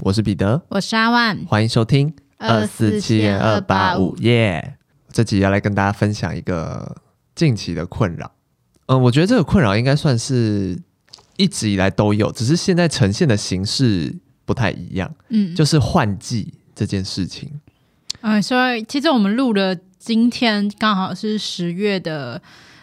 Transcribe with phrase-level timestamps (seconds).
[0.00, 4.76] 我是彼得，我是阿万，欢迎收听二四七点二八五耶。
[5.12, 6.96] 这集要来跟大家分享一个
[7.34, 8.32] 近期的困扰。
[8.86, 10.78] 嗯，我觉得这个困扰应该算是
[11.36, 15.14] 一直以来都有，只是现在呈现的形式不太一样。
[15.28, 17.60] 嗯，就是换季这件事情。
[18.22, 22.40] 嗯，所以其实我们录的今天刚好是十月的。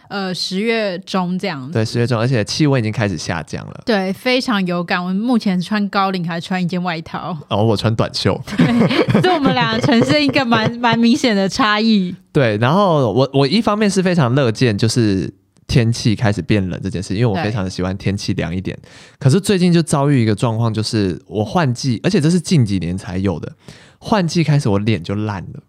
[0.08, 5.02] 呃，十月中这样子，对，十月中，而且气温已经开始下降了，对，非常有感。
[5.02, 12.16] 我们目前穿高领，还穿一件外套， 哦，我穿短袖，对，所以我们俩呈现一个蛮 蛮明显的差异。
[12.32, 15.34] 对，然后我我一方面是非常乐见，就是
[15.66, 18.78] 天气开始变冷这件事，因为我非常的喜欢天气凉一点。
[19.18, 23.52] 可是最近就遭遇一个状况，就是我换季，而且这是近几年才有的，
[23.98, 25.64] 换季开始我脸就烂了，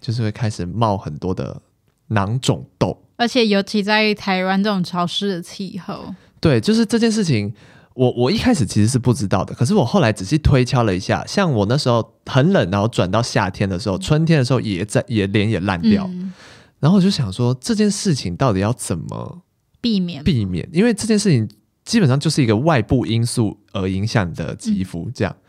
[0.00, 1.60] 就是会开始冒很多的
[2.08, 2.96] 囊肿痘。
[3.16, 7.52] 而且尤其在台湾这种潮湿的气候，对，就是这件事情，
[7.94, 9.54] 我我一开始其实是不知道的。
[9.54, 16.32] 可是我后来仔细推敲了一下，像我那时候很冷，然后转到夏天的时候，春天的时候也在也脸也烂掉，嗯，
[16.78, 19.42] 然后我就想说这件事情到底要怎么
[19.82, 20.24] 避免？
[20.24, 21.46] 避免，因为这件事情
[21.84, 25.44] 基本上就是一个外部因素而影响的肌肤，这样，嗯，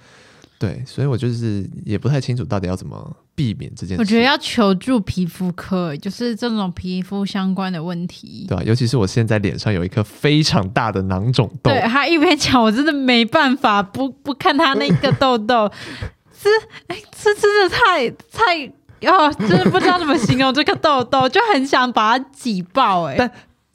[0.61, 3.17] 对，所以我就是也不太清楚到底要怎么。
[3.33, 15.71] 避免这件事，我觉得要求助皮肤科，就是这种皮肤相关的问题，对、啊、尤其是我现在脸上有一颗非常大的囊肿痘，对他一边讲，我真的没办法不不看他那个痘痘，
[16.43, 16.49] 这
[16.87, 18.65] 哎，这真的太太
[19.09, 23.15] 哦，真的不知道怎么形容这个痘痘，就很想把它挤爆哎。
[23.17, 23.31] 但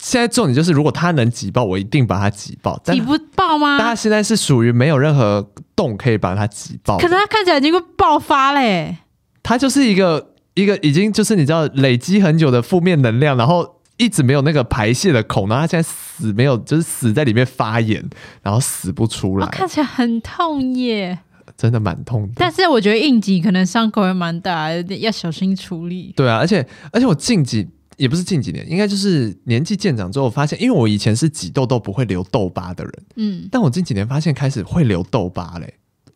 [0.07, 2.79] 现在重点就是，如果他能挤爆，我一定把他挤爆。
[2.85, 3.75] 挤不爆吗？
[3.77, 8.99] 但它现在是属于没有任何洞可以把他挤爆，可是他看起来已经会爆发嘞。
[9.43, 18.01] 他就是一个一个已经就是你知道累积很久的负面能量，然后一直没有那个排泄的孔，然后他现在死没有，就是死在里面发炎，
[18.41, 21.19] 然后死不出来，看起来很痛耶，
[21.57, 22.33] 真的蛮痛的。
[22.37, 26.13] 但是我觉得应急可能伤口也蛮大，要小心处理。
[26.15, 35.73] 对啊，而且而且我近几也不是近几年，应该就是年纪渐长之后，发现，因为我以前是挤痘痘不会留痘疤的人，嗯，但我近几年发现开始会留痘疤嘞。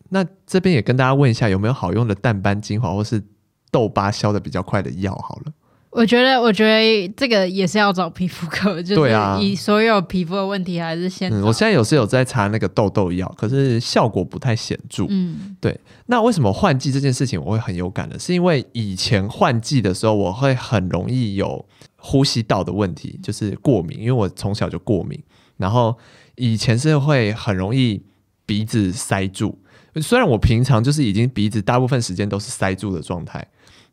[0.08, 3.22] 那这边也跟大家问一下，有没有好用的淡斑精华或是
[3.70, 5.14] 痘疤消的比较快的药？
[5.16, 5.52] 好了，
[5.92, 11.42] 我觉得，我觉得这个也是要找皮肤科，就是以所有皮肤的问题还是先、嗯。
[11.42, 15.04] 我现在有时有在擦那个痘痘药，可是效果不太显著。
[15.10, 15.78] 嗯，对。
[16.06, 18.18] 那为什么换季这件事情我会很有感呢？
[18.18, 21.64] 是因为以前换季的时候，我会很容易有
[21.96, 25.22] 呼吸道的问题，就是过敏，因为我从小就过敏，
[25.58, 25.94] 然后
[26.36, 28.02] 以前是会很容易
[28.46, 29.58] 鼻子塞住。
[29.96, 33.46] 虽然我平常就是已经鼻子大部分时间都是塞住的状态，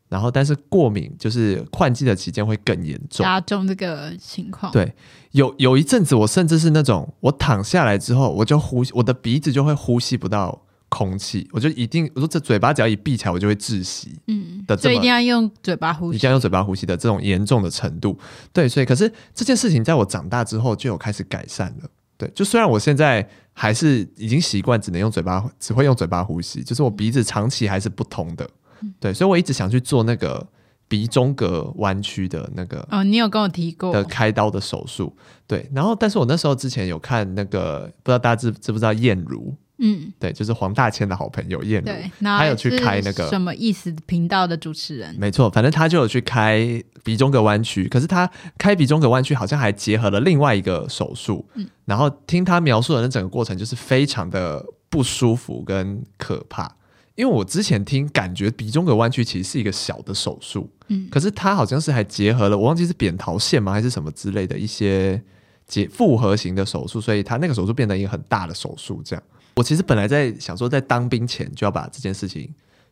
[0.09, 4.71] 然后但是过敏就是换季的期间会更严重，加重这个情况。
[4.71, 4.93] 对，
[5.31, 14.19] 有有一阵子我甚至是那种我躺下来之后，我就呼吸，我的鼻子就会呼吸不到空气，我就一定我说这嘴巴只要一闭起来，我就会窒息。
[14.25, 18.17] 嗯，的这一定要用嘴巴呼吸，一定要用嘴巴呼吸的这种严重的程度。
[18.51, 21.89] 对，所以可是这件事情在我长大之后就有开始改善了。
[22.17, 28.49] 对，就虽然我现在还是已经习惯只能用嘴巴，只会用嘴巴呼吸，就是我鼻子长期还是不通的。
[28.99, 30.45] 对，所以我一直想去做那个
[30.87, 32.87] 鼻中隔弯曲的那个。
[32.91, 35.15] 哦，你有跟我提过的开刀的手术。
[35.47, 39.55] 对，然后但是我那时候之前有看那个，不知道大家知知不知道燕如？
[39.81, 41.89] 嗯，对，就是黄大千的好朋友燕如，
[42.21, 56.69] 他有去开那个什么意思频道的主持人，没错，反正他就有去开鼻中隔弯曲，可是他开鼻中隔弯曲好像还结合了另外一个手术，嗯，然后听他描述的那整个过程就是非常的不舒服跟可怕，
[57.19, 65.21] 因为我之前听感觉鼻中隔弯曲其实是一个小的手术，嗯，可是它好像是还结合了我忘记是扁桃腺吗还是什么之类的一些
[65.67, 69.23] 结复合型的手术，所以他那个手术变成一个很大的手术这样。
[69.55, 72.49] 我其实本来在想说，在当兵前就要把这件事情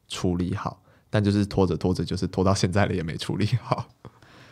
[0.10, 3.88] 处理好，但就是拖着拖着，就是拖到现在了也没处理好。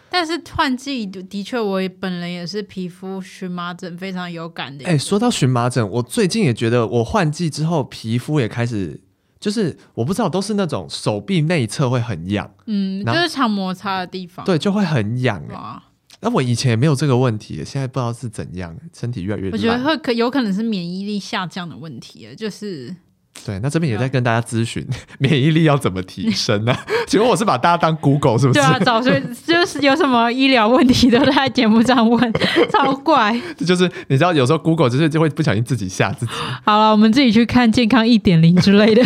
[0.09, 4.85] 但是换季的确，我本人也是皮肤荨麻疹非常有感的。
[4.85, 9.01] 哎、欸，说到荨麻疹，我最近也觉得我换季之后皮肤也开始，
[9.39, 15.83] 就是我不知道都是那种手臂内侧会很痒，嗯，就是常摩擦的地方，对，就会很痒啊。
[16.21, 19.51] 那我以前也没有这个问题，现在不知道是怎样，身体越来越……
[19.51, 22.95] 我觉得会可有可能是免疫力下降的问题，就是
[23.45, 24.83] 对，那这边也在跟大家咨询
[25.19, 26.85] 免疫力要怎么提升呢、啊？
[27.05, 28.59] 请问我是把大家当 Google 是不是？
[28.59, 32.33] 对啊，早睡 就是有什么医疗问题都在节目上问，
[32.71, 33.39] 超怪。
[33.55, 36.31] 这就是你知道，有时候 Google 就是就会不小心自己吓自己。
[36.63, 39.03] 好了，我们自己去看健康一点零之类的。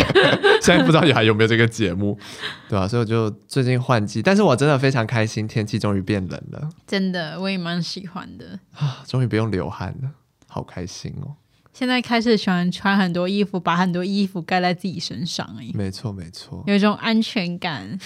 [0.62, 2.18] 现在不知道你还有没有这个节目，
[2.66, 2.88] 对吧、啊？
[2.88, 6.66] 所以我就最近换季，但是我真的非常开心，天气终于变冷了。
[6.86, 10.08] 真的，我也蛮喜欢的啊，终于不用流汗了，
[10.48, 11.36] 好开心哦。
[11.72, 17.98] 现在开始喜欢穿很多衣服，把很多衣服盖在自己身上，哎，没错没错，有一种安全感。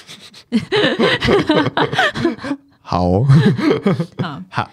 [2.80, 3.26] 好、哦，
[4.22, 4.70] 好，好。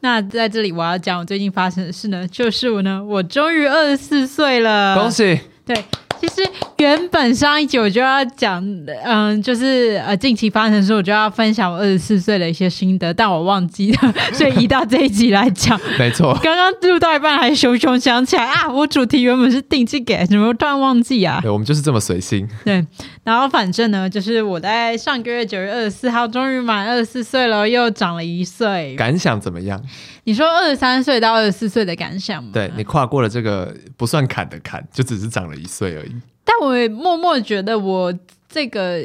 [0.00, 5.40] 那在这里我要讲我最近发生的事呢，就是我呢，我终于二十四岁了，恭喜！
[5.64, 5.84] 对。
[6.20, 6.48] 其实
[6.84, 8.62] 原本上一集我就要讲，
[9.04, 15.80] 嗯，就是呃近期发生的事，我就要分享我二十四岁的一些心得，但我忘记了， 所以移到这一集来讲。
[15.98, 21.38] 没错，刚刚录到一半还熊熊想起来啊，我主题原本是定期给，怎么突然忘记啊？
[21.40, 22.46] 对，我们就是这么随性。
[22.66, 22.86] 对，
[23.24, 29.82] 然后反正呢，就是我在上个月九月二十四号终于满二十四岁了，又长了一岁，感想怎么样？
[30.24, 32.50] 你说二十三岁到二十四岁的感想吗？
[32.52, 36.12] 对，你跨过了这个不算坎的坎，就只是长了一岁而已。
[36.44, 38.12] 但我也默默觉得，我
[38.48, 39.02] 这个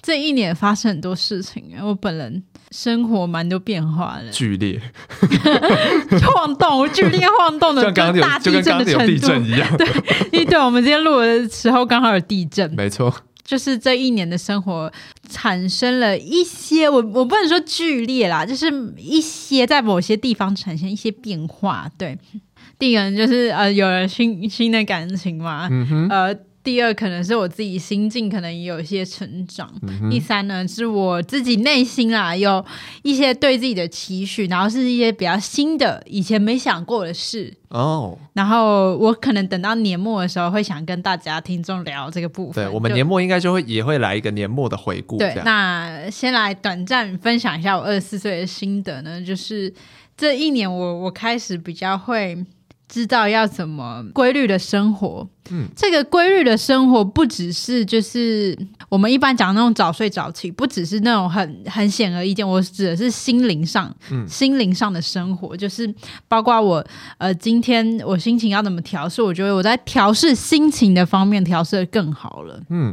[0.00, 4.80] 这一年发生很多事情，我本人生活蛮多变化的，剧烈
[6.34, 9.76] 晃动，剧烈晃动的，刚刚大地震的程度地震一样。
[9.76, 9.86] 对，
[10.32, 13.12] 因为对，我们今天录的时候刚好有地震，没错。
[13.42, 14.90] 就是这一年的生活
[15.28, 21.90] 产生了一些，我我不能说剧烈啦，就是一些在某些地方产生一些变化。
[21.98, 22.16] 对，
[22.78, 26.36] 第一个人就是呃，有了新新的感情嘛，嗯哼，呃。
[26.62, 29.72] 第二，可能是我自己心境可能也有一些成长。
[29.82, 32.62] 嗯、第三呢，是我自己内心啊有
[33.02, 37.56] 一些对自己的期许，然后是一些比较新的、以前没想过的事。
[37.68, 38.18] 哦。
[38.34, 42.64] 然后我可能等到年末的时候，会想跟大家听众聊这个部分。
[42.66, 45.16] 对，我们年末应该就会也会来一个年末的回顾。
[45.16, 49.72] 对，那先来短暂分享一下我二十四岁的心得呢，就是
[50.16, 52.44] 这一年我我开始比较会。
[52.90, 58.58] 知道要怎么规律的生活，嗯，这个规律的生活不只是就是
[58.88, 62.46] 我们一般讲那种早睡早起，不只是那种很很显而易见。
[62.46, 65.94] 我指的是心灵上，嗯，心灵上的生活，就是
[66.26, 66.84] 包括我
[67.18, 72.92] 呃，今天我心情要怎么调试，我觉得我在调试心情的方面调试的更好了，嗯，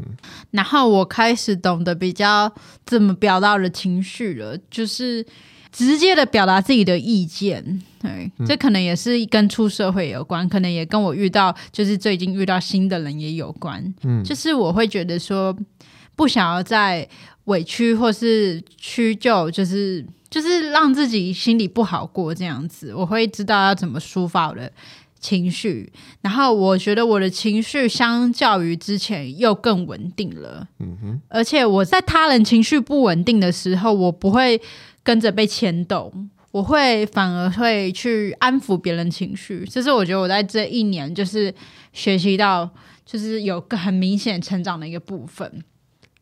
[0.52, 2.54] 然后我开始懂得比较
[2.86, 5.26] 怎么表达我的情绪了，就是。
[5.70, 13.84] 直接的表达自己的意见，对，嗯、这可能也是跟出社会有关，可能也跟我遇到就是最近遇到新的人也有关。
[14.04, 15.56] 嗯，就是我会觉得说，
[16.16, 17.08] 不想要再
[17.46, 22.94] 委屈或是屈就，就是就是让自己心里不好过这样子。
[22.94, 24.72] 我会知道要怎么抒发我的
[25.20, 25.92] 情绪，
[26.22, 30.68] 然后我觉得我的情绪相较于之前又更稳定了。
[30.80, 34.62] 嗯哼，而且我在他人情绪不稳定的时候，我不会。
[35.04, 41.54] 跟着被牵动，我会反而会去安抚别人情绪，这是我觉得我在这一年就是
[41.94, 42.68] 学习到，
[43.06, 45.64] 就是有个很明显成长的一个部分。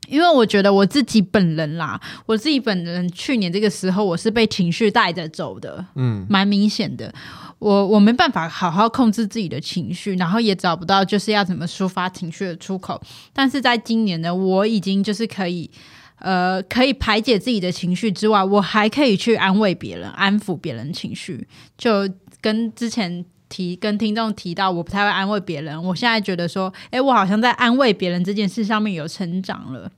[0.09, 7.13] 因为我觉得我自己本人啦，我自己本人去年这个时候我是被情绪带着走的，嗯，蛮明显的。
[7.59, 13.01] 我我没办法好好控制自己的情绪，然后也找不到就是要怎么抒发情绪的出口。
[13.31, 15.71] 但是在今年呢，我已经就是可以。
[16.19, 21.47] 呃，可以排解自己的情绪之外，我还可以去安慰别人，安抚别人情绪。
[21.77, 22.09] 就
[22.41, 25.81] 跟之前提跟听众提到，我不太会安慰别人。
[25.83, 29.91] 我现在觉得说，哎，我好像在安慰别人这件事上面有成长了，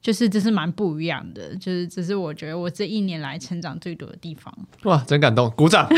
[0.00, 1.54] 就是这是蛮不一样的。
[1.56, 4.52] 就是这是我觉得我这一年来成长最多的地方。
[4.84, 5.88] 哇，真感动，鼓掌。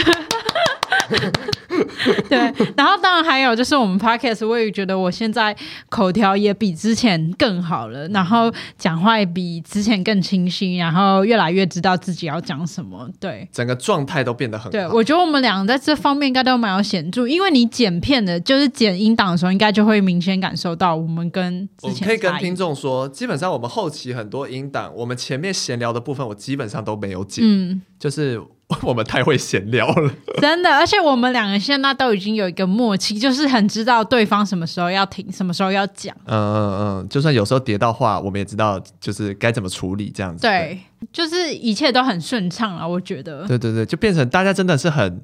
[2.28, 2.38] 对，
[2.76, 5.54] 然后当然还有就是我们 podcast，我也觉得我现在
[5.88, 13.08] 口条也比之前更好了，然后讲话也比之前更清晰，然后越来越知道自己要讲什么。
[13.20, 14.70] 对，整个状态都变得很好。
[14.70, 22.00] 对，我觉得我们俩在这方面应该都蛮有显著，因为你剪片的，就是剪音档的时候，应该就会明显感受到我们跟之前。
[22.00, 28.40] 我可以跟听众说，基本上我们后期很多音档，我们前面闲聊的部分，我基本上都没有剪，嗯，就是。
[28.82, 36.14] 我们太会闲聊了， 真的，而且我们两个现在都已经有一个默契，就是很知道对方什么时候要停，什么时候要讲。
[36.24, 40.42] 嗯嗯嗯，就算有时候叠到话，我们也知道就是该怎么处理这样子。
[40.42, 43.46] 对，对就是一切都很顺畅了，我觉得。
[43.46, 45.20] 对对对，就变成大家真的是很。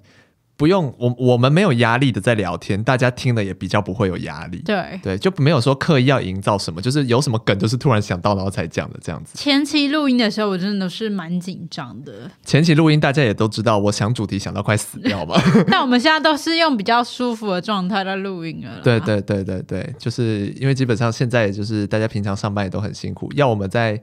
[0.63, 4.63] 不用我我们没有压力的在聊天，大家听了也比较不会有压力。
[4.65, 9.37] 对对，就没有说刻意要营造什么，就是有什么梗就是突然想到然后才讲的这样子。
[9.37, 12.31] 前期录音的时候，我真的是蛮紧张的。
[12.45, 15.43] 前期录音大家也都知道，我想主题想到快死掉吧。
[15.67, 18.81] 但我们现在都是用比较舒服的状态在录音了。
[18.85, 24.01] 对对对对对，就是因为基本上现在就是大家平常上班也都很辛苦，要我们在。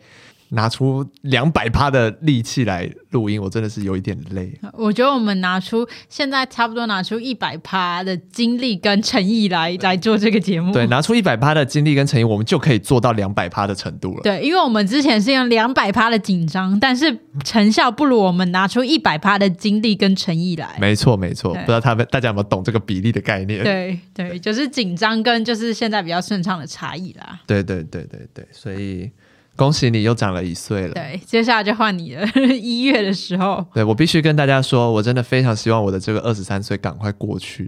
[0.50, 4.52] 拿出两百趴的力气来录音，我真的是有一点累。
[4.74, 10.74] 我觉得我们拿出现在差不多拿出一百趴的精力跟诚意来来做这个节目。
[10.74, 14.22] 对，拿出一百趴的精力跟诚意，我们就可以做到两百趴的程度了。
[14.24, 20.78] 对，因为我们之前是用两百趴的紧张，但是成效不如我们拿出一百趴的精力跟诚意来。
[20.82, 21.54] 没错，没错。
[21.54, 23.64] 不知道他们大家有没有懂这个比例的概念？
[23.64, 27.40] 对对，就是紧张跟就是现在比较顺畅的差异啦。
[27.46, 29.12] 对对对对对，所以。
[29.60, 30.94] 恭喜你又长了一岁了。
[30.94, 32.26] 对，接下来就换你了。
[32.56, 37.64] 一月的时候，对，我必须跟大家说，我真的非常希望我的这个二十三岁赶快过去，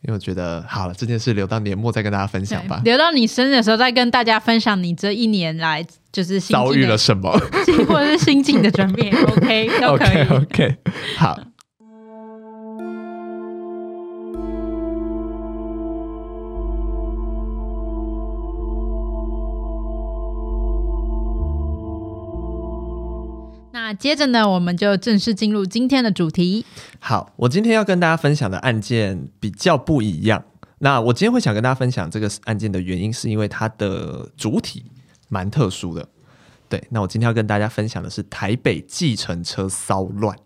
[0.00, 2.80] 因为我觉得好了，这件事留到年末再跟大家分享吧。
[2.86, 7.30] 留到你生日的时候再跟大家分享你这一年来就是遭遇了什么，
[7.86, 9.14] 或者是心境的转变。
[9.14, 10.22] OK，都可以。
[10.22, 10.76] OK，, okay
[11.18, 11.38] 好。
[23.98, 26.64] 接着呢，我们就正式进入今天的主题。
[27.00, 30.44] 好，我今天要跟大家分享的案件比较不一样。
[30.78, 34.84] 那我今天会想跟大家分享这个案件的原因，是因为它的主体
[35.28, 36.08] 蛮特殊的。
[36.68, 40.36] 对，那我今天要跟大家分享的是台北计程车骚乱，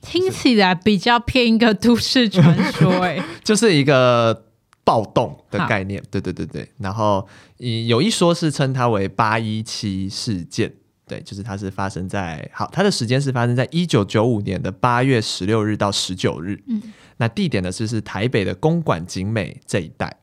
[0.00, 4.44] 听起来比较偏一个都市传说，哎， 就是一个
[4.84, 6.02] 暴动的概念。
[6.10, 7.26] 对对对对，然后
[7.56, 10.72] 有一说是称它为八一七事件。
[11.06, 16.60] 对，就是它是发生在好，它的时间是发生在一九九五年的八月十六日到十九日。
[16.66, 16.82] 嗯，
[17.18, 20.18] 那地点呢就是台北的公馆景美这一带。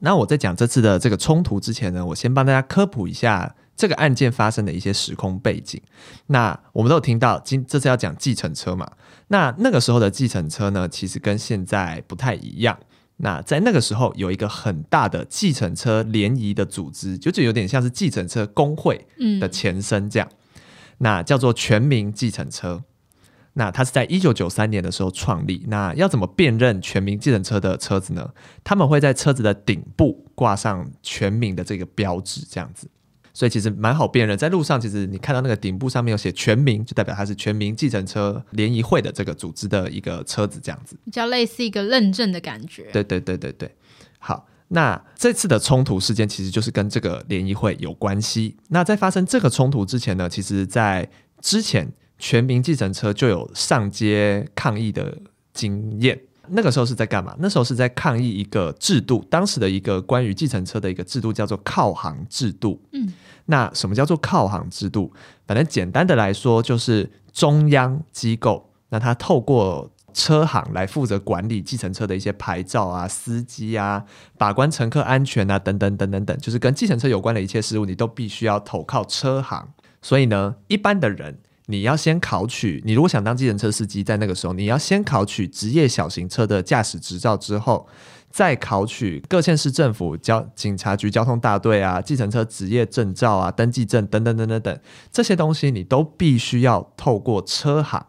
[0.00, 5.80] 那我在讲这次的这个冲突之前呢，我先帮大家科普一下这个案件发生的一些时空背景。
[6.28, 8.90] 那我们都有听到，今这次要讲计程车嘛，
[9.28, 12.78] 那那个时候的计程车呢，其实跟现在不太一样。
[13.24, 19.06] 那在那个时候，有一个很大的计程车联谊的组织，就就有点像是计程车工会
[19.40, 20.28] 的前身这样。
[20.28, 20.36] 嗯、
[20.98, 22.82] 那叫做全民计程车。
[23.54, 25.64] 那它是在一九九三年的时候创立。
[25.68, 28.30] 那要怎么辨认全民计程车的车子呢？
[28.64, 32.88] 他们会在车子的顶部挂上全民的这个标志，这样子。
[33.34, 42.90] 所以其实蛮好辨认，在路上其实你看到那个顶部上面有写“全民”，就代表它是全民计程车联谊会的这个组织的一个车子，这样子，比较类似一个认证的感觉。
[42.92, 43.74] 对对对对对。
[44.18, 48.56] 好，那这次的冲突事件其实就是跟这个联谊会有关系。
[48.68, 51.08] 那在发生这个冲突之前呢，其实在
[51.40, 55.18] 之前全民计程车就有上街抗议的
[55.54, 56.20] 经验。
[56.48, 57.34] 那个时候是在干嘛？
[57.38, 62.82] 那时候是在抗议一个制度，当时的一个关于计程车的一个制度叫做靠行制度。
[62.92, 63.12] 嗯，
[63.46, 65.12] 那什么叫做靠行制度？
[65.46, 74.04] 反正简单的来说，就是中央机构，那它透过车行来负责管理计程车的一些牌照啊、司机啊、
[74.38, 79.68] 把关乘客安全啊等等等等等，就是跟计程车有关的一切事务，你都必须要投靠车行。
[80.00, 81.38] 所以呢，一般的人。
[81.66, 87.86] 你要先考取，你如果想当计程车司机，在那个时候，你要先考取职业小型车的驾驶执照，之后
[88.32, 94.80] 再考取各县市政府交警察局交通大队啊、计程车职业证照啊、登记证等等等等等
[95.12, 98.04] 这些东西，你都必须要透过车行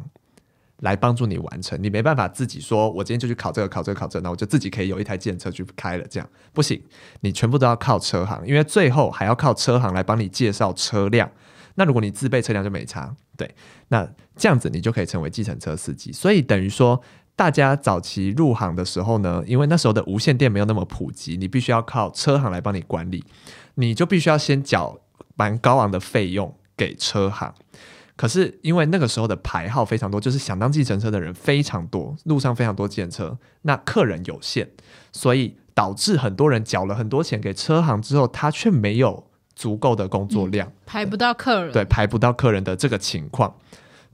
[0.78, 1.78] 来帮助你完成。
[1.84, 6.82] 你没办法自己说，我今天就去考这个、考这个、考这个，那我就自己可以有一台计程车去开了，这样不行，
[7.20, 11.30] 你全部都要靠车行，因为最后还要靠车行来帮你介绍车辆。
[11.76, 13.54] 那如果你自备车辆就没差，对，
[13.90, 16.12] 那这样子你就可以成为计程车司机。
[16.12, 17.02] 所以等于说，
[17.36, 23.24] 大家早期入行的时候呢，因为那时候的无线电没有那么普及，你必须要靠车行来帮你管理，
[23.76, 25.00] 你就必须要先缴
[25.36, 27.54] 蛮高昂的费用给车行。
[28.16, 34.70] 可是因为那个时候的牌号非常多，就是想当计程车的人非常多，路上非常多计程车，那客人有限，
[35.12, 39.28] 所以导致很多人缴了很多钱给车行之后，他却没有。
[39.56, 43.56] 足够的工作量，嗯、排不到客人，对，排不到客人的这个情况，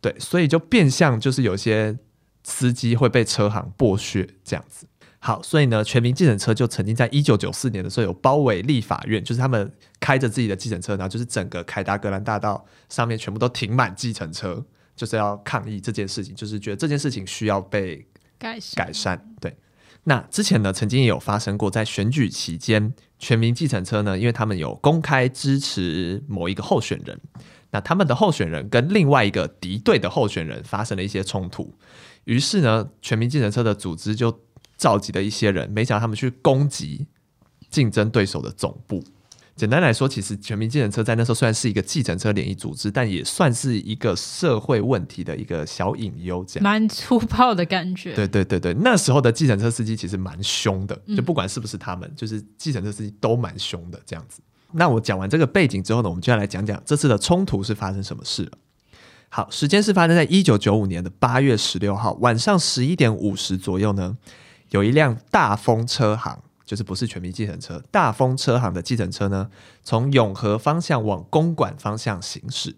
[0.01, 1.97] 对，所以就变相就是有些
[2.43, 4.87] 司机会被车行剥削这样子。
[5.21, 14.65] 好，所以呢，全民计程车就曾经在一九九四年的时候有包围立法院，就是他们开着自己的计程车，然后就是整个凯达格兰大道上面全部都停满计程车，
[14.95, 19.57] 就是要抗议这件事情，就是觉得这件事情需要被改善，改善，对。
[20.05, 27.19] 那之前呢，曾经也有发生过，在选举期间，全民计程车呢，因为他们有公开支持某一个候选人，
[27.71, 31.73] 那他们的候选人跟另外一个敌对的候选人发生了一些冲突，
[32.25, 34.39] 于是呢，全民计程车的组织就
[34.77, 37.07] 召集了一些人，没想到他们去攻击
[37.69, 39.03] 竞争对手的总部。
[39.55, 48.13] 简单来说，其实全民计程车在那时候虽然是一个计程车联谊组织，但也算是一个社会问题的一个小隐忧，这样蛮粗暴的感觉。
[48.13, 54.41] 对对对对，那时候的计程车司机其实蛮凶的，就不管是不是他们，嗯、就是计程车司机都蛮凶的这样子。
[54.73, 58.51] 那我讲完这个背景之后呢，我们就要来讲讲这次的冲突是发生什么事了。
[59.29, 64.17] 好，时间是发生在一九九五年的八月十六号晚上十一点五十左右呢，
[64.69, 66.41] 有一辆大风车行。
[66.65, 69.49] 就是不是全民计程车，大风车行的计程车呢，
[69.81, 72.75] 从永和方向往公馆方向行驶。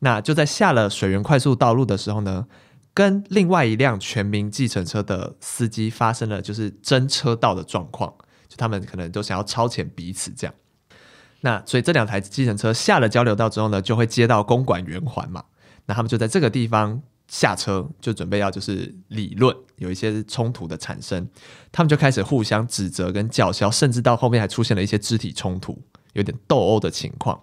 [0.00, 2.48] 那就在下了水源快速道路的时候呢，
[2.92, 8.12] 跟另外一辆全民计程车的司机发生了就是争车道的状况，
[8.48, 10.52] 就他们可能都想要超前彼此这样。
[11.40, 15.44] 那所以这两台计程车下了交流道之后呢，就会接到公馆圆环嘛。
[15.86, 17.02] 那他们就在这个地方。
[17.30, 21.28] 下车就准备要就是理论，有一些冲突的产生，
[21.70, 25.78] 他们就开始互相指责跟叫嚣，甚至到后面还出现了一些肢体冲突，
[26.14, 27.38] 有点斗殴的情况。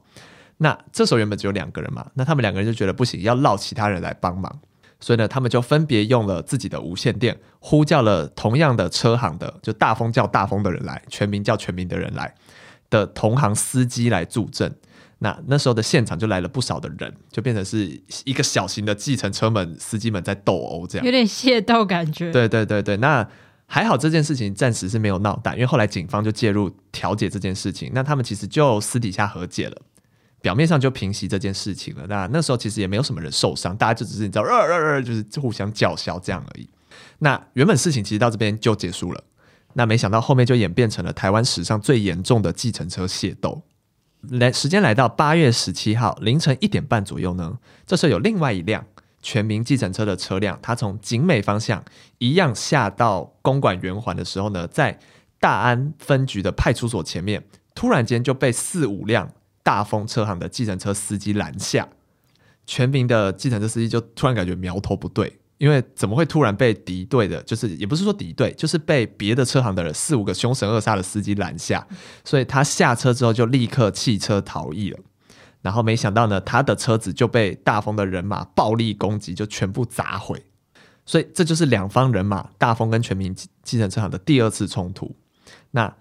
[0.58, 4.60] 那这时候原本只有两个人嘛，那他们两个人就觉得不行，要绕其他人来帮忙，
[5.00, 12.34] 所以呢，他们就分别用了自己的无线电呼叫了同样的车行的，就大风叫大风的人来，全民叫全民的人来
[12.96, 14.74] 的同行司机来助阵。
[15.20, 22.32] 那那时候的现场就来了不少的人，就变成是一个小型的计程车们司机们在斗殴，这样有点械斗感觉。
[22.32, 23.28] 对对对对，那
[23.66, 29.82] 还好这件事情暂时是没有闹大，因为后来警方就介入调解这件事情，那他们其实就私底下和解了，
[30.42, 32.06] 表面上就平息这件事情了。
[32.08, 36.70] 那那时候其实也没有什么人受伤，大家就只是你知道，呃呃呃，就是互相叫嚣这样而已。
[37.20, 39.24] 那原本事情其实到这边就结束了，
[39.78, 43.62] 那没想到后面就演变成了台湾史上最严重的计程车械斗。
[44.30, 48.86] 来，时间来到八月十七号凌晨一点半左右呢，这时候有另外一辆
[49.22, 51.84] 全民计程车的车辆，它从景美方向
[52.18, 54.98] 一样下到公馆圆环的时候呢，在
[55.40, 57.44] 大安分局的派出所前面，
[57.76, 59.30] 突然间就被四五辆
[59.62, 61.90] 大风车行的计程车司机拦下，
[62.66, 65.40] 全民的计程车司机就突然感觉苗头不对。
[65.58, 71.88] 因为怎么会突然被敌对的，就是也不是说敌对，就是被别的车行的人四五个凶神恶煞的司机拦下，
[72.24, 75.00] 所以他下车之后就立刻弃车逃逸了。
[75.62, 80.44] 然后没想到呢，他的车子就被大风的人马暴力攻击，就全部砸毁。
[81.06, 83.34] 所以这就是两方人马大风跟全民
[83.64, 85.16] 计程车行的第二次冲突。
[85.72, 85.92] 那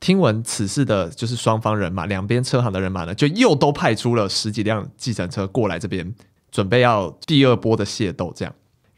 [0.00, 6.12] 听闻此事的就是双方人马，两边车行的人马呢，就又都派出了十几辆计程车过来这边，
[6.50, 8.52] 准备要第二波的械斗，这样。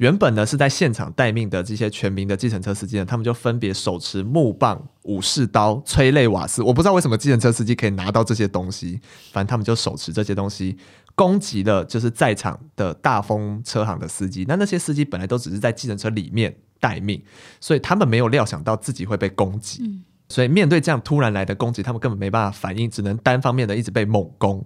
[0.04, 6.62] 原本呢是在现场待命的这些全民的计程车司机呢，他们就分别手持木棒、武士刀、催泪瓦斯。
[6.62, 9.00] 我不知道为什么计程车司机可以拿到这些东西，
[9.33, 10.76] 反正他们就手持这些东西
[11.14, 14.44] 攻击了，就是在场的大风车行的司机。
[14.46, 17.22] 那那些司机本来都只是在计程车里面待命，
[17.59, 19.85] 所以他们没有料想到自己会被攻击。
[19.85, 20.05] 嗯。
[20.28, 24.62] 所以面对这样突然来的攻击，他们根本没办法反应，只能单方面的一直被猛攻。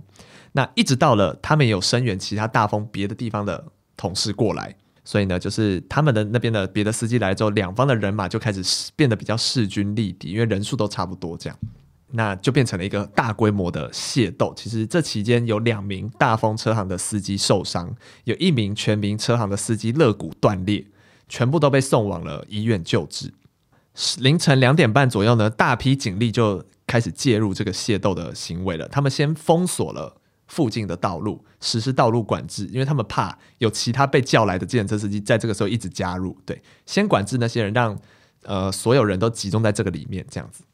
[0.50, 4.74] 那一直到了他们也有声援其他大风别的地方的同事过来。
[5.08, 8.62] 所以呢，就是他们的那边的别的司机来之后，两方的人马就开始
[8.94, 11.58] 变得比较势均力敌，因为人数都差不多，这样，
[12.10, 14.52] 那就变成了一个大规模的械斗。
[14.54, 17.90] 其实这期间有两名大风车行的司机受伤，
[18.24, 20.84] 有一名全民车行的司机肋骨断裂，
[21.26, 23.32] 全部都被送往了医院救治。
[24.18, 30.16] 凌晨两点半左右呢，大批警力就开始介入这个械斗的行为了，他们先封锁了。
[30.48, 36.36] 附近的道路实施道路管制，因为他们怕有其他被叫来的计程车司机在这个时候一直加入。
[36.44, 37.96] 对，先管制那些人，让
[38.42, 40.64] 呃所有人都集中在这个里面，这样子。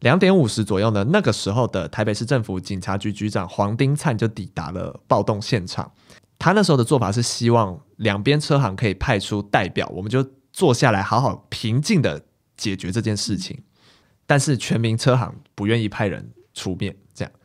[0.00, 5.92] 两点五十左右呢，那个时候的台北市政府警察局局长黄丁灿就抵达了暴动现场。
[6.38, 12.24] 他那时候的做法是希望两边车行可以派出代表，我们就坐下来好好平静的
[12.56, 13.62] 解决这件事情。
[14.26, 16.96] 但是全民车行不愿意派人出面，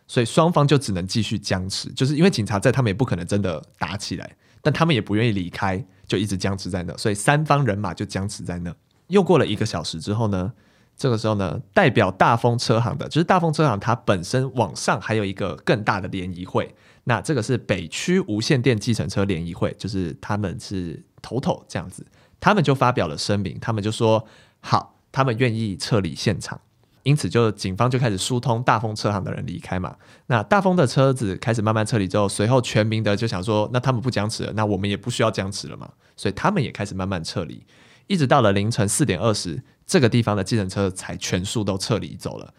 [0.08, 6.96] 所以双方就只能继续僵持，就是因为警察在，他们也不可能真的打起来，但他们也不愿意离开，就一直僵持在那。
[6.98, 8.74] 所以三方人马就僵持在那。
[9.08, 10.54] 又过了一个小时之后呢，
[10.96, 16.74] 这个时候呢，代表大风车行的，就是大风车行，它本身往上还有一个更大的联谊会，
[17.06, 22.06] 那这个是北区无线电计程车联谊会，就是他们是头头这样子，
[22.40, 24.28] 他们就发表了声明，他们就说
[24.60, 26.62] 好，他们愿意撤离现场。
[27.06, 29.96] 因此，就警方就开始疏通大风车行的人离开嘛。
[30.26, 35.88] 那大风的车子开始慢慢撤离之后，随后全民的就想说，那他们不僵持了，那我们也不需要僵持了嘛。
[36.18, 37.64] 所以他们也开始慢慢撤离，
[38.08, 42.52] 一直到了凌晨四点二十，这个地方的计程车才全数都撤离走了，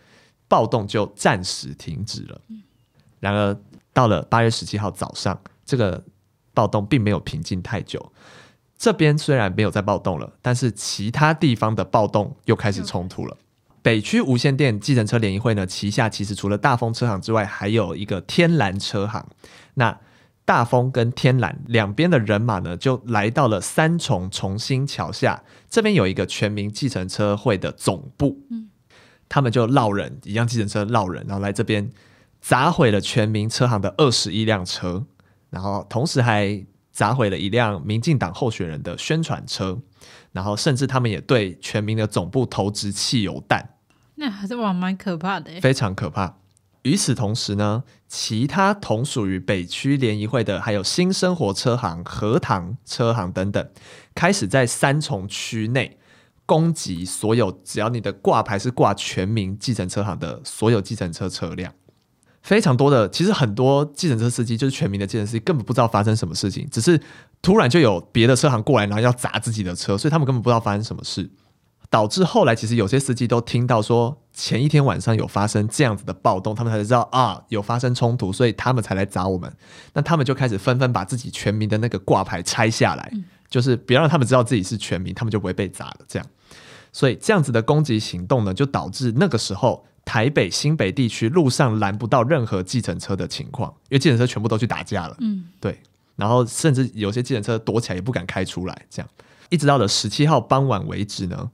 [0.46, 2.40] 暴动就暂时停止了。
[3.18, 3.58] 然而，
[3.92, 6.04] 到了八月十七号早上，这个
[6.54, 8.12] 暴动并没有平静太久。
[8.78, 13.36] 这边虽然没有再暴动了，但是其他地方的暴动又开始冲突了。
[13.86, 19.24] 北区无线电计程车联谊会呢，旗下其实除了大丰车行之外，还有一个天蓝车行。
[19.74, 19.96] 那
[20.44, 28.42] 大丰跟天蓝两边的人马呢，就来到了三重重新桥下，这边有一个全民计程车会的总部。
[28.50, 28.70] 嗯，
[29.28, 31.88] 他们就绕人，一辆计程车绕人，然后来这边
[32.40, 35.06] 砸毁了全民车行的二十一辆车，
[35.50, 39.80] 然后同时还砸毁了一辆民进党候选人的宣传车，
[40.32, 43.74] 然后甚至他们也对全民的总部投掷汽油弹。
[44.16, 46.36] 那还是哇，蛮可怕的，非常可怕。
[46.82, 53.68] 与此同时呢，其他同属于北区联谊会的，还有新生活车行、荷塘车行等等，
[54.14, 55.98] 开始在三重区内
[56.46, 61.72] 攻击所有只要你的挂牌是挂全民计程车行的所有计程车车辆。
[62.42, 67.00] 非常多的，其实很多计程车司机就是全民的计程司机，根本不知道发生什么事情，只是
[67.42, 71.28] 突然就有别的车行过来，然后要砸自己的车，所以他们根本不知道发生什么事。
[71.88, 79.50] 导致后来，其实有些司机都听到说前一天晚上有发生这样子的暴动，他们才知道啊有发生冲突，所以他们才来砸我们。
[79.92, 85.98] 那他们就开始纷纷把自己全民的那个挂牌拆下来，嗯、就是不要让他们知道自己是全民，他们就不会被砸了。
[86.08, 86.26] 这样，
[86.92, 95.16] 所以这样子的攻击行动呢，就导致那个时候台北新北地区路上拦不到任何计程车的情况，因为计程车全部都去打架了。
[95.20, 95.80] 嗯，对。
[96.16, 99.08] 然后甚至有些计程车躲起来也不敢开出来，这样
[99.50, 101.50] 一直到了十七号傍晚为止呢。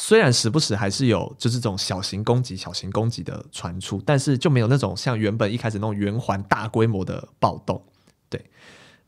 [0.00, 7.82] 虽然时不时还是有就是这种小型攻击、小型攻击的传出，但是就没有那种像原本一开始那种圆环大规模的暴动。
[8.30, 8.40] 对，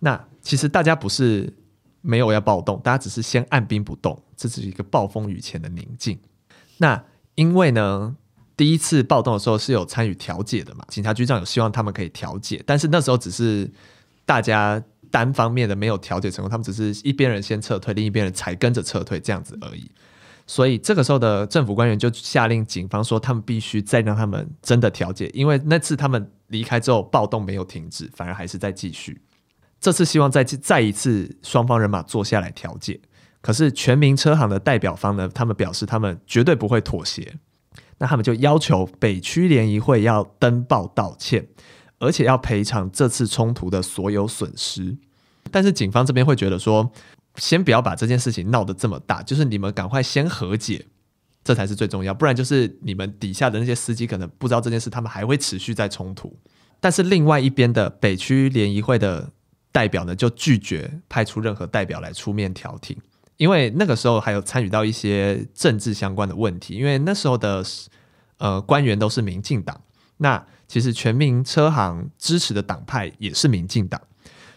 [0.00, 1.56] 那其实大家不是
[2.00, 6.18] 没有要暴动，大家只是先按兵不动，这是一个暴风雨前的宁静。
[6.78, 7.00] 那
[7.36, 8.16] 因为呢，
[8.56, 13.70] 第一次暴动的时候是有参与调解的嘛，警察局长有希望他们可以调解，但是那时候只是
[14.26, 19.88] 大家单方面的没有调解成功，他们只是一边人先撤退，另一边人才跟着撤退这样子而已。
[20.50, 29.22] 所以这个时候的政府官员就下令警方说，他们必须再让他们真的调解，因为那次他们离开之后，暴动没有停止，反而还是在继续。
[29.80, 33.00] 这次希望再再一次双方人马坐下来调解，
[33.40, 37.36] 可是全民车行的代表方呢，他们表示他们绝对不会妥协，
[37.98, 41.46] 那他们就要求北区联谊会要登报道歉，
[42.00, 44.96] 而且要赔偿这次冲突的所有损失。
[45.52, 46.90] 但是警方这边会觉得说，
[47.36, 50.84] 先不要把这件事情闹得这么大，就是你们赶快先和解，
[51.44, 52.12] 这才是最重要。
[52.12, 56.36] 不然就是你们底下的那些司机可能不知道这件事，他们还会持续在冲突。
[56.80, 59.30] 但是另外一边的北区联谊会的
[59.70, 62.96] 代表呢，就拒绝派出任何代表来出面调停，
[63.36, 66.74] 因为那个时候还有参与到一些政治相关的问题。
[66.74, 67.64] 因为那时候的
[68.38, 69.80] 呃官员都是民进党，
[70.16, 74.00] 那其实全民车行支持的党派也是民进党。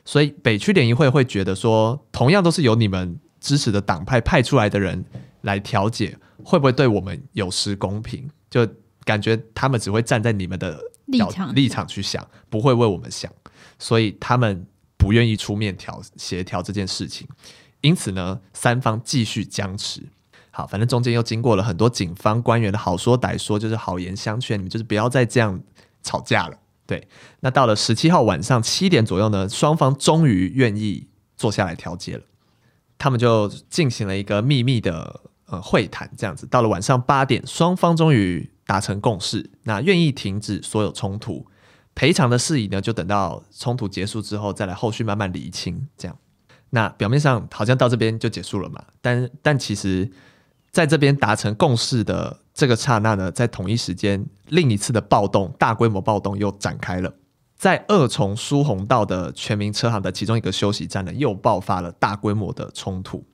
[0.06, 5.04] 所以北区联谊会会觉得说，同样都是由你们支持的党派派出来的人
[5.42, 8.30] 来调解，会不会对我们有失公平？
[8.50, 8.68] 就
[9.06, 13.32] 感觉他们只会站在你们的立场立场去想，不会为我们想，
[13.80, 14.66] 所以他们
[14.98, 17.28] 不愿意出面调协调这件事情。
[17.82, 20.02] 因此呢，三方继续僵持。
[20.52, 25.60] 好，反正中间又经过了很多警方官员的好说歹说，就是好言相劝，你们就是不要再这样
[26.02, 26.58] 吵架了。
[26.86, 27.08] 对，
[27.40, 32.24] 那到了十七号晚上七点左右呢，双方终于愿意坐下来调解了。
[32.98, 36.46] 他们就进行了一个秘密的呃会谈，这样子。
[36.48, 41.46] 到了晚上八点，双方终于达成共识，那愿意停止所有冲突，
[41.96, 45.88] 赔偿的事宜呢，就等到冲突结束之后再来后续慢慢理清。
[45.98, 46.18] 这样，
[46.70, 50.10] 那表面上好像到这边就结束了嘛，但但其实
[50.74, 52.42] 在这边达成共识的。
[52.56, 57.12] 这个刹那呢，在同一时间，另一次的暴动，大规模暴动又展开了。
[57.58, 63.26] 在二重疏洪道的全民车行的其中一个休息站呢，又爆发了大规模的冲突。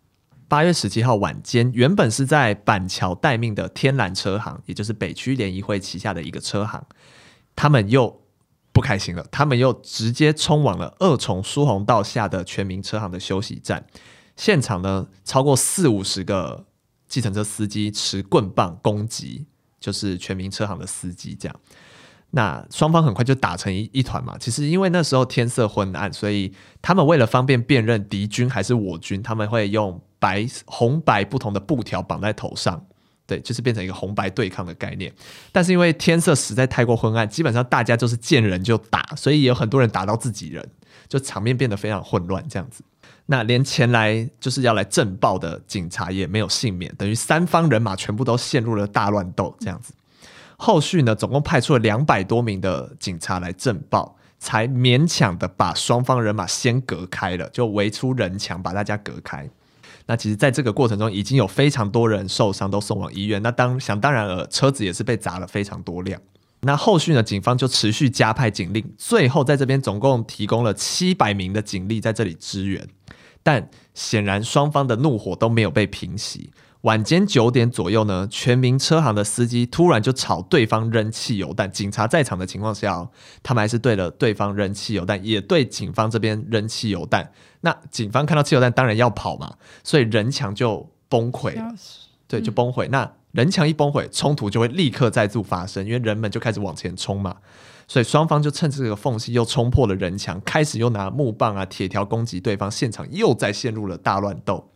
[0.48, 6.82] 八月十七号晚间，原本是在板桥待命的天蓝车行，也就是北区联谊会旗下的一个车行，
[7.54, 8.22] 他们又
[8.72, 13.86] 不开心了，他们又直接冲往了二重疏洪道下的全民车行的休息站，
[14.38, 16.68] 现场呢，超过四五十个。
[17.10, 19.46] 计程车司机持棍棒攻击，
[19.80, 21.60] 就是全民车行的司机，这样，
[22.30, 24.38] 那双方很快就打成一一团嘛。
[24.40, 32.86] 其实因为那时候天色昏暗，所以他们为了方便辨认敌军还是我军，他们会用白红白不同的布条绑在头上，
[33.26, 35.12] 对，就是变成一个红白对抗的概念。
[35.52, 40.70] 但是因为天色实在太过昏暗，基本上大家就是见人就打，所以有很多人打到自己人，
[41.08, 42.84] 就场面变得非常混乱，这样子。
[43.32, 49.94] 那连前来就是要来镇暴的警察也没有幸免，等于三方人马全部都陷入了大乱斗这样子。
[50.58, 59.48] 后续呢，总共派出了两百多名的警察来镇暴，才勉强的把双方人马先隔开了，就围出人墙把大家隔开。
[60.08, 63.40] 那其实，在这个过程中，已经有非常多人受伤，都送往医院。
[63.44, 66.20] 那当想当然了，车子也是被砸了非常多辆。
[66.62, 72.88] 那后续呢，警方就持续加派警力，最后在这边总共提供了七百名的警力在这里支援。
[73.44, 76.52] 但显然，双方的怒火都没有被平息。
[76.82, 81.70] 晚间九点左右呢，全民车行的司机突然就朝对方扔汽油弹。
[81.70, 83.06] 警察在场的情况下，
[83.44, 87.30] 他们还是对了对方扔汽油弹，也对警方这边扔汽油弹。
[87.62, 91.76] 那警方看到汽油弹，当然要跑嘛，所以人墙就崩溃了。
[92.30, 92.88] 对，就崩溃。
[92.88, 97.36] 嗯、那人墙一崩溃，冲突就会立刻再度发生，因为人们就开始往前冲嘛。
[97.90, 104.70] 所以双方就趁这个缝隙又冲破了人墙，开始又拿木棒啊、铁条攻击对方，现场又再陷入了大乱斗。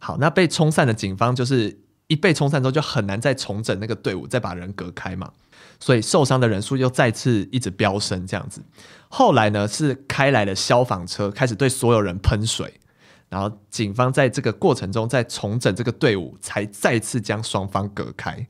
[0.00, 5.30] 好，那被冲散的警方就是一被冲散之后，就很难再重整那个队伍，再把人隔开嘛。
[5.78, 8.60] 所以受伤的人数又再次一直飙升，这样子。
[9.08, 12.80] 后来呢，是开来了消防车，开始对所有人喷水，
[13.28, 18.48] 然后警方在这个过程中再重整这个队伍，才再次将双方隔开。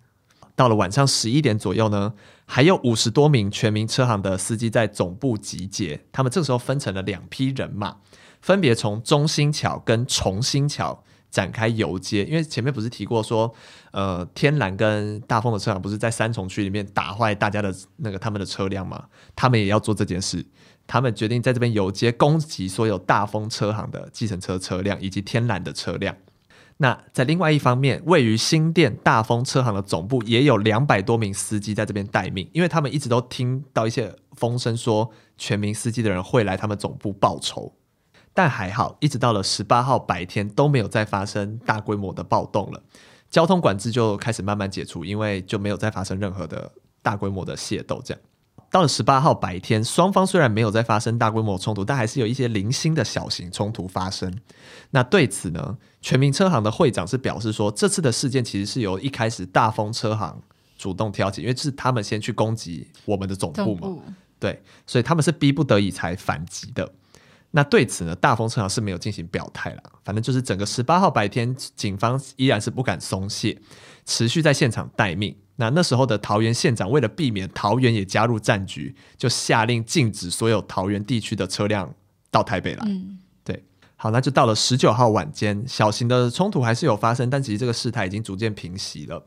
[0.56, 2.14] 到了晚上十一点左右呢，
[2.50, 7.98] 还有五十多名全民车行的司机在总部集结，他们这时候分成了两批人马，
[8.40, 11.04] 分别从中心桥跟重兴桥。
[11.30, 13.54] 展开游街，因为前面不是提过说，
[13.92, 19.04] 呃，天蓝跟大丰的车行不是在三重区里面打坏大家的那个他们的车辆吗？
[19.36, 20.42] 他们也要做这件事，
[20.86, 26.16] 他们决定在这边游街攻击所有大丰车行的计程车车辆以及天蓝的车辆。
[26.80, 37.74] 那在另外一方面，位于新店大丰车行的总部也有两百多名司机在这边待命，因为他们一直都听到一些风声说，全民司机的人会来他们总部报仇。
[38.32, 42.80] 但还好，一直到了十八号白天都没有再发生大规模的暴动了，
[43.28, 46.70] 交通管制就开始慢慢解除，因为就没有再发生任何的
[47.02, 48.00] 大规模的械斗。
[48.04, 48.22] 这样，
[48.70, 54.32] 到了十八号白天，双方虽然没有再发生大规模冲突，但还是有一些零星的小型冲突发生。
[54.90, 60.42] 那对此呢，全民车行的会长是表示说，这次的事件其实是由一开始大丰车行
[60.76, 64.02] 主动挑起，因为是他们先去攻击我们的总部嘛，部
[64.38, 66.92] 对，所以他们是逼不得已才反击的。
[67.50, 69.82] 那对此呢，大丰车行是没有进行表态了。
[70.04, 73.58] 反正就是整个十八号白天，警方依然是不敢松懈，
[74.04, 75.34] 持续在现场待命。
[75.60, 81.92] 那那时候的桃园县长为了避免桃园也加入战局，就下令禁止所有桃园地区的车辆
[82.30, 82.84] 到台北来。
[82.86, 83.64] 嗯，对。
[83.96, 89.26] 好，那就到了十九号晚间，小型的冲突还是有发生，但其实这个事态已经逐渐平息了。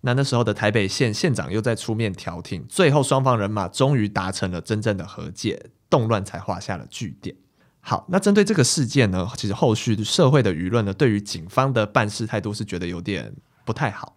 [0.00, 7.36] 那那时候的台北县县长又在出面调停，最后双方人马终于达成了真正的和解，动乱才画下了句点。
[7.80, 13.32] 好，那针对这个事件呢，其实后续社会的舆论呢，对于警方的办事态度是觉得有点
[13.64, 14.16] 不太好，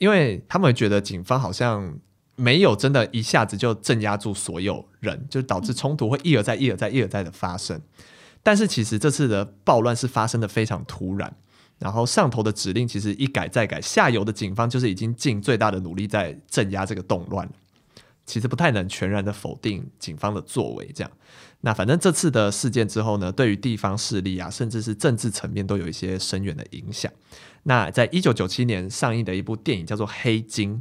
[0.00, 1.94] 因为他们觉得警方好像
[2.34, 7.78] 没有真的一下子就镇压住所有人，就导致冲突会一而再、一而再、一而再的发生。
[8.42, 11.36] 但是其实这次的暴乱是发生的非常突然，
[11.78, 17.46] 然后上头的指令其实一改再改，下游的警方就是已经尽最大的努力在镇压这个动乱。
[18.24, 21.10] 其实不太能全然的否定警方的作为，这样。
[21.62, 27.12] 那反正这次的事件之后呢，对于地方势力啊，甚至是政治层面都有一些深远的影响。
[27.64, 30.74] 那在一九九七年上映的一部电影叫做《黑金》，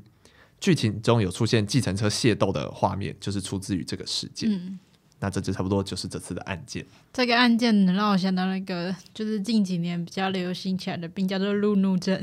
[0.60, 4.52] 剧情中有出现计程车械斗的画面，就是出自于这个事件。
[4.52, 4.80] 嗯
[5.22, 6.86] 那这就差不多就是这次的案件。
[7.12, 12.18] 这个案件能让我想到那个，就是近几年比较流行起来的病，叫做路怒症。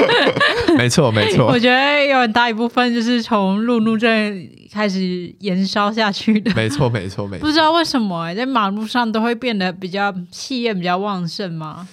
[0.76, 1.46] 没错，没错。
[1.46, 6.52] 我觉得有很大一部分就是从路怒症开始延烧下去的。
[6.54, 7.46] 没错，没错，没错。
[7.46, 11.88] 不知道为什么在马路上都会变得比较气焰比较旺盛吗？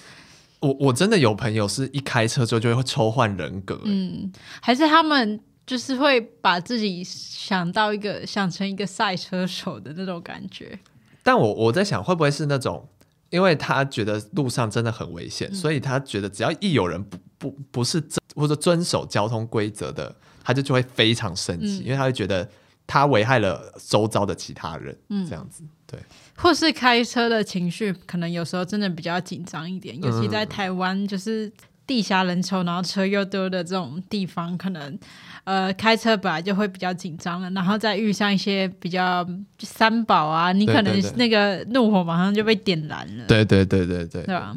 [0.66, 3.80] 我我真的有朋友是一开车之后就会抽换人格。
[3.84, 5.40] 嗯，还是他们。
[5.66, 10.78] 就是会把自己想到一个想成一个赛车手的那种感觉，
[11.22, 12.86] 但我我在想会不会是那种，
[13.30, 22.46] 因为他觉得路上真的很危险，嗯、所以他觉得只要一有人不不不是或者遵守交通规则的，他就就会非常生气，嗯、因为他会觉得
[22.86, 25.98] 他危害了周遭的其他人，嗯，这样子对，
[26.36, 31.52] 或是开车的情绪可能有时候真的比较紧张一点，尤其在台湾就是
[31.86, 34.98] 地狭人稠，然后车又多的这种地方，可能。
[35.44, 39.22] 呃，开车本来就会比较紧张了，然后再遇上一些比较
[39.58, 43.26] 三宝啊，你可能那个怒火马上就被点燃了。
[43.26, 44.56] 对对对对对，对吧？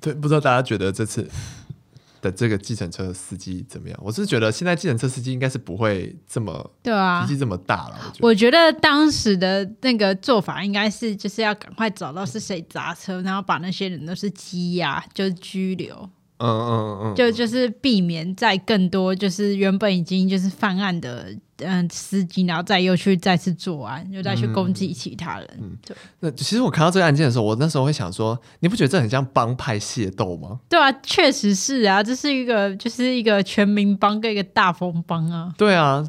[0.00, 1.30] 对，不知道大家觉得这次
[2.22, 3.98] 的这个计程车司机怎么样？
[4.02, 7.96] 我是觉得现在计程车司机应该是不会这么对啊，脾气这么大了。
[8.20, 16.08] 我觉得当时的那个做法应该是就是要赶快找到是谁砸车，然后把那些人都是羁押，就是拘留。
[16.44, 25.48] 嗯嗯嗯，就就是避免在更多就是原本已经就是犯案的嗯司机，然后再又去再次作案，又再去攻击其他人。
[25.60, 25.96] 嗯，对。
[26.18, 30.58] 那其实我看到这个案件的时候，我那时候会想说，你不觉得这很像帮派械斗吗？
[30.68, 35.54] 对啊，确实是啊，这是一个就是一个全民帮跟一个大风帮啊。
[35.56, 36.04] 对啊，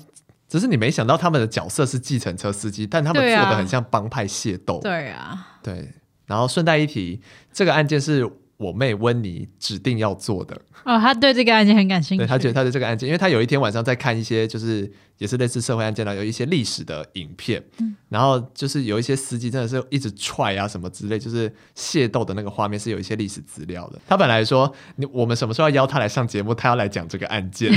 [0.49, 4.79] 只是你没想到他们的角色是计程车司机，但他们做的很像帮派械斗。
[4.81, 5.93] 对啊，对。
[6.25, 8.27] 然后顺带一提，这个案件是。
[8.57, 12.23] 我妹温妮指定要做的哦，她对这个案件很感兴趣。
[12.23, 23.99] 对，她觉得她对这个案件，因为她有一天晚上在看一些，就是也是类似社会案件的，有一些历史的影片，嗯，然后就是有一些司机真的是一直踹啊什么之类，就是械斗的那个画面是有一些历史资料的。
[24.07, 27.73] 她本来说，你我们什么时候要邀她来上节目，她要来讲这个案件，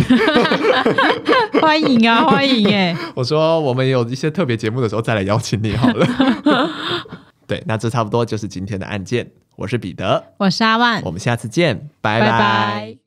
[1.60, 2.96] 欢迎啊，欢迎哎！
[3.14, 6.06] 我说我们有一些特别节目的时候再来邀请你好了。
[7.46, 9.30] 对，那这差不多就是今天的案件。
[9.56, 12.30] 我是彼得，我是阿万，我们下次见，拜拜。
[12.30, 13.05] 拜拜。